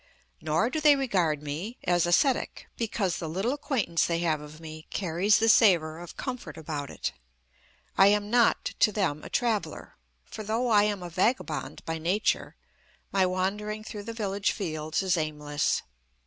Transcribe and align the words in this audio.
Nor 0.41 0.71
do 0.71 0.81
they 0.81 0.95
regard 0.95 1.43
me 1.43 1.77
as 1.83 2.07
ascetic, 2.07 2.65
because 2.75 3.17
the 3.19 3.29
little 3.29 3.53
acquaintance 3.53 4.03
they 4.07 4.17
have 4.21 4.41
of 4.41 4.59
me 4.59 4.87
carries 4.89 5.37
the 5.37 5.47
savour 5.47 5.99
of 5.99 6.17
comfort 6.17 6.57
about 6.57 6.89
it. 6.89 7.11
I 7.99 8.07
am 8.07 8.31
not, 8.31 8.73
to 8.79 8.91
them, 8.91 9.23
a 9.23 9.29
traveller; 9.29 9.95
for, 10.25 10.41
though 10.43 10.69
I 10.69 10.85
am 10.85 11.03
a 11.03 11.09
vagabond 11.11 11.85
by 11.85 11.99
nature, 11.99 12.55
my 13.11 13.27
wandering 13.27 13.83
through 13.83 14.01
the 14.05 14.11
village 14.13 14.49
fields 14.53 15.03
is 15.03 15.17
aimless. 15.17 15.83